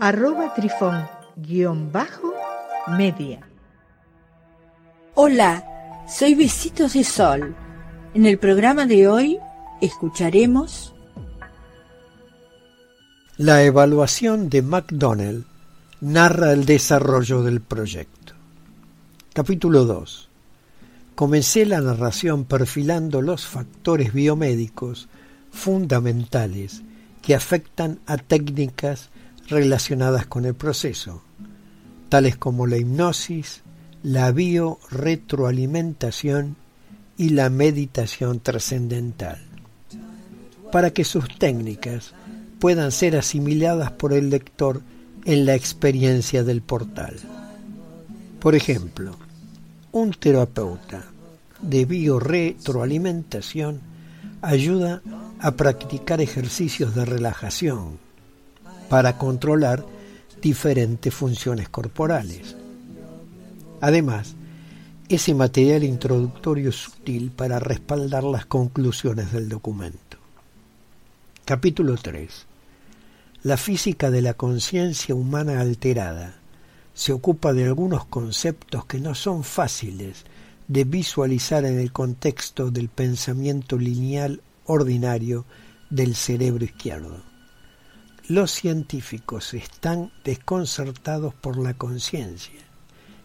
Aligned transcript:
arroba 0.00 0.54
trifón 0.54 1.08
guion 1.36 1.90
bajo 1.90 2.32
media. 2.96 3.40
Hola, 5.14 5.64
soy 6.08 6.34
Besitos 6.34 6.92
de 6.92 7.02
Sol. 7.02 7.54
En 8.14 8.24
el 8.24 8.38
programa 8.38 8.86
de 8.86 9.08
hoy 9.08 9.38
escucharemos 9.80 10.94
La 13.36 13.62
evaluación 13.64 14.48
de 14.48 14.62
McDonnell 14.62 15.44
narra 16.00 16.52
el 16.52 16.64
desarrollo 16.64 17.42
del 17.42 17.60
proyecto. 17.60 18.34
Capítulo 19.32 19.84
2. 19.84 20.28
Comencé 21.16 21.66
la 21.66 21.80
narración 21.80 22.44
perfilando 22.44 23.20
los 23.20 23.46
factores 23.46 24.12
biomédicos 24.12 25.08
fundamentales 25.50 26.82
que 27.20 27.34
afectan 27.34 27.98
a 28.06 28.16
técnicas 28.16 29.10
relacionadas 29.48 30.26
con 30.26 30.44
el 30.44 30.54
proceso, 30.54 31.22
tales 32.08 32.36
como 32.36 32.66
la 32.66 32.76
hipnosis, 32.76 33.62
la 34.02 34.32
biorretroalimentación 34.32 36.56
y 37.16 37.28
la 37.30 37.48
meditación 37.50 38.40
trascendental, 38.40 39.38
para 40.70 40.90
que 40.90 41.04
sus 41.04 41.38
técnicas 41.38 42.12
puedan 42.60 42.92
ser 42.92 43.16
asimiladas 43.16 43.90
por 43.92 44.12
el 44.12 44.28
lector 44.30 44.82
en 45.24 45.46
la 45.46 45.54
experiencia 45.54 46.44
del 46.44 46.60
portal. 46.62 47.16
Por 48.40 48.54
ejemplo, 48.54 49.16
un 49.92 50.12
terapeuta 50.12 51.04
de 51.60 51.84
biorretroalimentación 51.84 53.80
ayuda 54.42 55.02
a 55.40 55.52
practicar 55.52 56.20
ejercicios 56.20 56.94
de 56.94 57.04
relajación, 57.04 57.98
para 58.88 59.18
controlar 59.18 59.84
diferentes 60.40 61.12
funciones 61.12 61.68
corporales. 61.68 62.56
Además, 63.80 64.34
ese 65.08 65.34
material 65.34 65.84
introductorio 65.84 66.70
es 66.70 66.88
útil 66.88 67.30
para 67.30 67.58
respaldar 67.58 68.24
las 68.24 68.46
conclusiones 68.46 69.32
del 69.32 69.48
documento. 69.48 70.18
Capítulo 71.44 71.96
3. 71.96 72.46
La 73.44 73.56
física 73.56 74.10
de 74.10 74.20
la 74.20 74.34
conciencia 74.34 75.14
humana 75.14 75.60
alterada 75.60 76.34
se 76.92 77.12
ocupa 77.12 77.52
de 77.52 77.64
algunos 77.64 78.04
conceptos 78.04 78.84
que 78.84 78.98
no 78.98 79.14
son 79.14 79.44
fáciles 79.44 80.24
de 80.66 80.84
visualizar 80.84 81.64
en 81.64 81.78
el 81.78 81.92
contexto 81.92 82.70
del 82.70 82.88
pensamiento 82.88 83.78
lineal 83.78 84.42
ordinario 84.66 85.46
del 85.88 86.14
cerebro 86.14 86.64
izquierdo. 86.64 87.27
Los 88.28 88.50
científicos 88.50 89.54
están 89.54 90.12
desconcertados 90.22 91.32
por 91.32 91.56
la 91.56 91.72
conciencia 91.72 92.60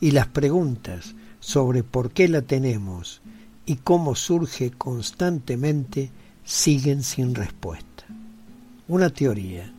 y 0.00 0.10
las 0.10 0.26
preguntas 0.26 1.14
sobre 1.38 1.84
por 1.84 2.10
qué 2.10 2.26
la 2.26 2.42
tenemos 2.42 3.20
y 3.64 3.76
cómo 3.76 4.16
surge 4.16 4.72
constantemente 4.72 6.10
siguen 6.44 7.04
sin 7.04 7.36
respuesta. 7.36 8.06
Una 8.88 9.10
teoría 9.10 9.72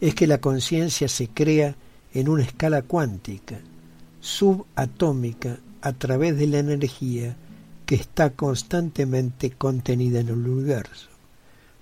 es 0.00 0.14
que 0.14 0.28
la 0.28 0.38
conciencia 0.38 1.08
se 1.08 1.26
crea 1.26 1.74
en 2.14 2.28
una 2.28 2.44
escala 2.44 2.82
cuántica, 2.82 3.58
subatómica, 4.20 5.58
a 5.80 5.92
través 5.92 6.38
de 6.38 6.46
la 6.46 6.60
energía 6.60 7.34
que 7.84 7.96
está 7.96 8.30
constantemente 8.30 9.50
contenida 9.50 10.20
en 10.20 10.28
el 10.28 10.46
universo. 10.46 11.08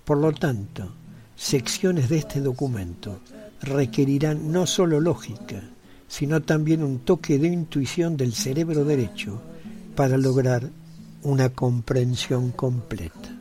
Por 0.07 0.17
lo 0.17 0.33
tanto, 0.33 0.91
secciones 1.41 2.11
de 2.11 2.19
este 2.19 2.43
documento 2.43 3.19
requerirán 3.63 4.53
no 4.53 4.67
solo 4.67 5.01
lógica, 5.01 5.63
sino 6.07 6.43
también 6.43 6.83
un 6.85 6.99
toque 6.99 7.39
de 7.39 7.49
intuición 7.49 8.19
del 8.19 8.35
cerebro 8.35 8.85
derecho 8.85 9.41
para 9.97 10.19
lograr 10.19 10.69
una 11.23 11.49
comprensión 11.49 12.51
completa. 12.51 13.35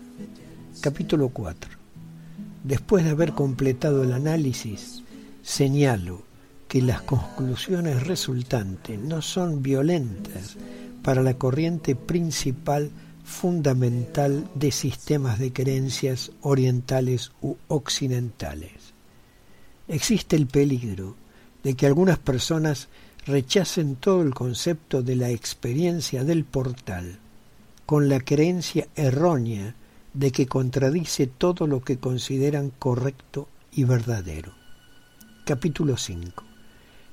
Capítulo 0.79 1.27
4. 1.27 1.71
Después 2.63 3.03
de 3.03 3.09
haber 3.09 3.33
completado 3.33 4.05
el 4.05 4.13
análisis, 4.13 5.03
señalo 5.43 6.23
que 6.69 6.81
las 6.81 7.01
conclusiones 7.01 8.07
resultantes 8.07 8.97
no 8.97 9.21
son 9.21 9.61
violentas 9.61 10.55
para 11.03 11.21
la 11.21 11.33
corriente 11.33 11.97
principal 11.97 12.91
fundamental 13.29 14.49
de 14.55 14.71
sistemas 14.71 15.39
de 15.39 15.53
creencias 15.53 16.31
orientales 16.41 17.31
u 17.41 17.55
occidentales. 17.67 18.71
Existe 19.87 20.35
el 20.35 20.47
peligro 20.47 21.15
de 21.63 21.75
que 21.75 21.85
algunas 21.85 22.17
personas 22.17 22.89
rechacen 23.25 23.95
todo 23.95 24.23
el 24.23 24.33
concepto 24.33 25.03
de 25.03 25.15
la 25.15 25.29
experiencia 25.29 26.23
del 26.23 26.43
portal 26.43 27.19
con 27.85 28.09
la 28.09 28.19
creencia 28.19 28.87
errónea 28.95 29.75
de 30.13 30.31
que 30.31 30.47
contradice 30.47 31.27
todo 31.27 31.67
lo 31.67 31.81
que 31.81 31.97
consideran 31.97 32.71
correcto 32.71 33.47
y 33.71 33.83
verdadero. 33.83 34.53
Capítulo 35.45 35.97
5. 35.97 36.43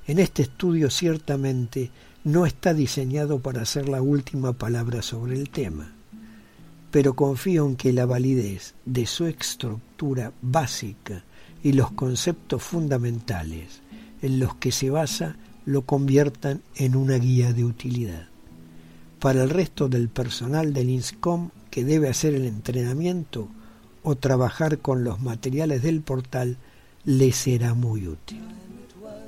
En 0.07 0.19
este 0.19 0.41
estudio 0.41 0.89
ciertamente 0.89 1.91
no 2.23 2.45
está 2.45 2.73
diseñado 2.73 3.39
para 3.39 3.65
ser 3.65 3.87
la 3.87 4.01
última 4.01 4.53
palabra 4.53 5.01
sobre 5.01 5.35
el 5.35 5.49
tema 5.49 5.93
pero 6.91 7.15
confío 7.15 7.65
en 7.65 7.75
que 7.75 7.93
la 7.93 8.05
validez 8.05 8.73
de 8.85 9.05
su 9.05 9.25
estructura 9.25 10.31
básica 10.41 11.23
y 11.63 11.73
los 11.73 11.91
conceptos 11.91 12.63
fundamentales 12.63 13.81
en 14.21 14.39
los 14.39 14.55
que 14.55 14.71
se 14.71 14.89
basa 14.89 15.35
lo 15.65 15.81
conviertan 15.81 16.61
en 16.75 16.95
una 16.95 17.15
guía 17.15 17.51
de 17.51 17.65
utilidad. 17.65 18.27
Para 19.19 19.43
el 19.43 19.49
resto 19.49 19.89
del 19.89 20.07
personal 20.09 20.73
del 20.73 20.89
INSCOM 20.89 21.49
que 21.69 21.83
debe 21.83 22.07
hacer 22.07 22.33
el 22.33 22.45
entrenamiento 22.45 23.49
o 24.03 24.15
trabajar 24.15 24.79
con 24.79 25.03
los 25.03 25.19
materiales 25.19 25.81
del 25.81 26.01
portal, 26.01 26.57
le 27.03 27.33
será 27.33 27.73
muy 27.73 28.07
útil. 28.07 28.41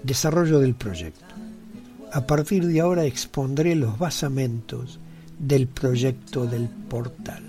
Desarrollo 0.03 0.59
del 0.59 0.75
proyecto. 0.75 1.35
A 2.13 2.25
partir 2.25 2.65
de 2.65 2.79
ahora 2.79 3.03
expondré 3.03 3.75
los 3.75 3.99
basamentos 3.99 4.99
del 5.37 5.67
proyecto 5.67 6.45
del 6.45 6.69
portal 6.69 7.48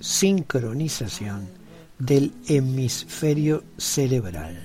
sincronización 0.00 1.48
del 1.98 2.32
hemisferio 2.46 3.64
cerebral. 3.76 4.56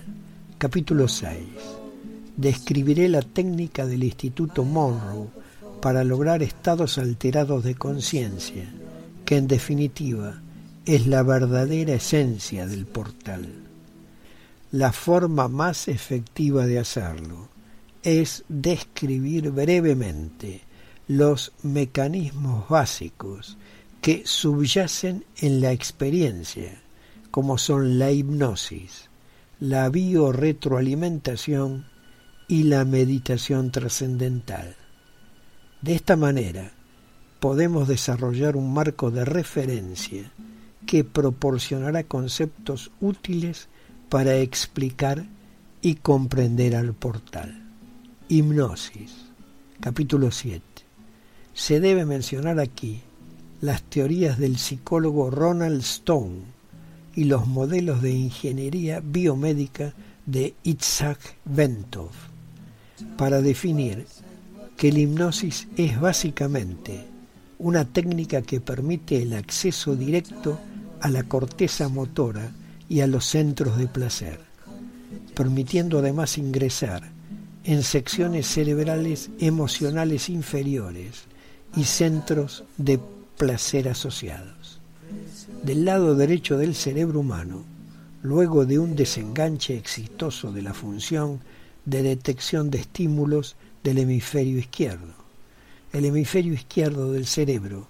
Capítulo 0.60 1.08
6. 1.08 1.40
Describiré 2.38 3.10
la 3.10 3.22
técnica 3.22 3.88
del 3.88 4.04
Instituto 4.04 4.64
Monroe 4.64 5.28
para 5.82 6.04
lograr 6.04 6.44
estados 6.44 7.00
alterados 7.00 7.64
de 7.64 7.76
conciencia, 7.76 8.72
que 9.26 9.38
en 9.38 9.48
definitiva 9.48 10.40
es 10.86 11.08
la 11.08 11.24
verdadera 11.24 11.96
esencia 11.96 12.68
del 12.68 12.86
portal. 12.86 13.50
La 14.72 14.92
forma 14.92 15.48
más 15.48 15.88
efectiva 15.88 16.66
de 16.68 16.80
hacerlo 16.80 17.50
es 18.04 18.44
describir 18.50 19.50
brevemente 19.50 20.62
los 21.08 21.54
mecanismos 21.64 22.70
básicos 22.70 23.58
que 24.04 24.24
subyacen 24.26 25.24
en 25.38 25.62
la 25.62 25.72
experiencia, 25.72 26.82
como 27.32 27.58
son 27.58 27.98
la 27.98 28.12
hipnosis, 28.12 29.10
la 29.62 29.88
biorretroalimentación 29.88 31.86
y 32.50 32.64
la 32.64 32.84
meditación 32.84 33.72
trascendental. 33.72 34.76
De 35.82 35.96
esta 35.96 36.18
manera, 36.18 36.74
podemos 37.40 37.88
desarrollar 37.88 38.58
un 38.58 38.74
marco 38.74 39.10
de 39.10 39.24
referencia 39.24 40.30
que 40.86 41.06
proporcionará 41.06 42.04
conceptos 42.04 42.92
útiles 43.00 43.70
para 44.10 44.36
explicar 44.36 45.28
y 45.82 45.96
comprender 45.96 46.76
al 46.76 46.94
portal. 46.94 47.70
Hipnosis. 48.28 49.28
Capítulo 49.80 50.30
7. 50.30 50.62
Se 51.54 51.80
debe 51.80 52.04
mencionar 52.04 52.60
aquí 52.60 53.02
las 53.64 53.82
teorías 53.84 54.38
del 54.40 54.58
psicólogo 54.58 55.30
Ronald 55.30 55.80
Stone 55.80 56.42
y 57.16 57.24
los 57.24 57.48
modelos 57.48 58.02
de 58.02 58.12
ingeniería 58.12 59.00
biomédica 59.02 59.94
de 60.26 60.54
Itzhak 60.64 61.38
Bentov. 61.46 62.12
para 63.18 63.42
definir 63.42 64.06
que 64.76 64.92
la 64.92 65.00
hipnosis 65.00 65.70
es 65.78 65.98
básicamente 65.98 67.06
una 67.58 67.86
técnica 67.86 68.42
que 68.42 68.60
permite 68.60 69.22
el 69.22 69.32
acceso 69.32 69.96
directo 69.96 70.60
a 71.00 71.10
la 71.10 71.24
corteza 71.24 71.88
motora 71.88 72.52
y 72.90 73.00
a 73.00 73.08
los 73.08 73.24
centros 73.24 73.78
de 73.78 73.88
placer, 73.88 74.42
permitiendo 75.36 76.00
además 76.00 76.38
ingresar 76.38 77.12
en 77.64 77.82
secciones 77.82 78.46
cerebrales 78.46 79.30
emocionales 79.40 80.28
inferiores 80.28 81.24
y 81.78 81.86
centros 81.86 82.66
de 82.78 83.00
placer 83.38 83.90
asociados. 83.90 84.80
Del 85.64 85.86
lado 85.86 86.16
derecho 86.16 86.58
del 86.58 86.76
cerebro 86.76 87.20
humano, 87.20 87.64
luego 88.22 88.66
de 88.66 88.80
un 88.80 88.96
desenganche 88.96 89.78
exitoso 89.78 90.52
de 90.52 90.62
la 90.62 90.74
función 90.74 91.42
de 91.86 92.04
detección 92.04 92.72
de 92.72 92.80
estímulos 92.80 93.56
del 93.84 93.98
hemisferio 93.98 94.58
izquierdo. 94.58 95.14
El 95.92 96.06
hemisferio 96.06 96.54
izquierdo 96.54 97.12
del 97.12 97.28
cerebro 97.28 97.88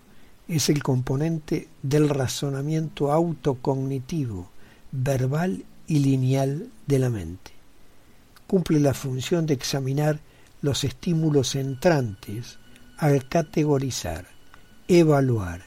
es 0.47 0.69
el 0.69 0.83
componente 0.83 1.67
del 1.83 2.09
razonamiento 2.09 3.11
autocognitivo, 3.11 4.49
verbal 4.91 5.63
y 5.87 5.99
lineal 5.99 6.69
de 6.87 6.99
la 6.99 7.09
mente. 7.09 7.51
Cumple 8.47 8.79
la 8.79 8.93
función 8.93 9.45
de 9.45 9.53
examinar 9.53 10.19
los 10.61 10.83
estímulos 10.83 11.55
entrantes 11.55 12.57
al 12.97 13.27
categorizar, 13.27 14.32
evaluar 14.99 15.63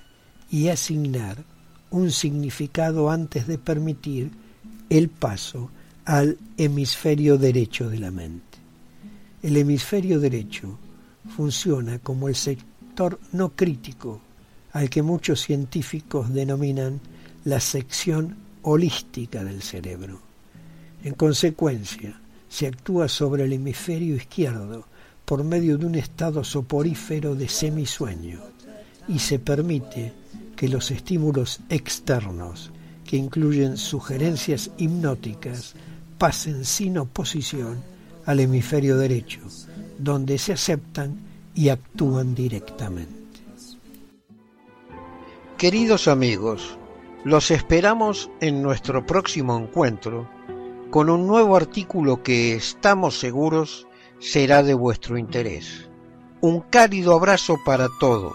y 0.50 0.68
asignar 0.68 1.42
un 1.90 2.10
significado 2.10 3.10
antes 3.10 3.46
de 3.46 3.58
permitir 3.58 4.30
el 4.88 5.08
paso 5.08 5.70
al 6.04 6.38
hemisferio 6.56 7.36
derecho 7.36 7.90
de 7.90 7.98
la 7.98 8.10
mente. 8.10 8.58
El 9.42 9.56
hemisferio 9.56 10.20
derecho 10.20 10.78
funciona 11.34 11.98
como 11.98 12.28
el 12.28 12.36
sector 12.36 13.18
no 13.32 13.50
crítico 13.50 14.20
al 14.72 14.88
que 14.88 15.02
muchos 15.02 15.40
científicos 15.40 16.32
denominan 16.32 17.00
la 17.44 17.60
sección 17.60 18.36
holística 18.62 19.42
del 19.42 19.62
cerebro. 19.62 20.20
En 21.02 21.14
consecuencia, 21.14 22.20
se 22.48 22.66
actúa 22.66 23.08
sobre 23.08 23.44
el 23.44 23.52
hemisferio 23.52 24.14
izquierdo 24.14 24.86
por 25.24 25.42
medio 25.42 25.78
de 25.78 25.86
un 25.86 25.94
estado 25.96 26.44
soporífero 26.44 27.34
de 27.34 27.48
semisueño 27.48 28.55
y 29.08 29.18
se 29.18 29.38
permite 29.38 30.12
que 30.56 30.68
los 30.68 30.90
estímulos 30.90 31.60
externos, 31.68 32.70
que 33.04 33.16
incluyen 33.16 33.76
sugerencias 33.76 34.70
hipnóticas, 34.78 35.74
pasen 36.18 36.64
sin 36.64 36.98
oposición 36.98 37.82
al 38.24 38.40
hemisferio 38.40 38.96
derecho, 38.96 39.40
donde 39.98 40.38
se 40.38 40.52
aceptan 40.52 41.16
y 41.54 41.68
actúan 41.68 42.34
directamente. 42.34 43.14
Queridos 45.56 46.08
amigos, 46.08 46.76
los 47.24 47.50
esperamos 47.50 48.30
en 48.40 48.62
nuestro 48.62 49.06
próximo 49.06 49.56
encuentro 49.56 50.28
con 50.90 51.10
un 51.10 51.26
nuevo 51.26 51.56
artículo 51.56 52.22
que 52.22 52.54
estamos 52.54 53.18
seguros 53.18 53.86
será 54.18 54.62
de 54.62 54.74
vuestro 54.74 55.18
interés. 55.18 55.88
Un 56.40 56.60
cálido 56.60 57.14
abrazo 57.14 57.58
para 57.64 57.88
todos. 57.98 58.34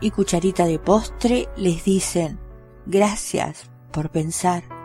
y 0.00 0.10
cucharita 0.10 0.66
de 0.66 0.78
postre 0.78 1.48
les 1.56 1.84
dicen 1.84 2.38
gracias 2.86 3.70
por 3.92 4.10
pensar 4.10 4.77